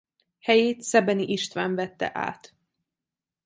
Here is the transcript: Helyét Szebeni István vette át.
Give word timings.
Helyét 0.39 0.81
Szebeni 0.81 1.23
István 1.25 1.75
vette 1.75 2.11
át. 2.13 2.53